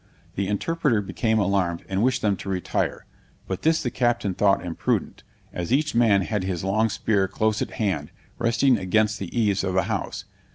[0.33, 3.05] The interpreter became alarmed, and wished them to retire;
[3.47, 5.21] but this the captain thought imprudent,
[5.53, 8.09] as each man had his long spear close at hand,
[8.39, 10.25] resting against the eaves of the house.